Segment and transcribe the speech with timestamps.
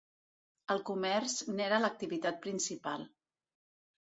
[0.75, 3.05] El comerç n'era l'activitat principal.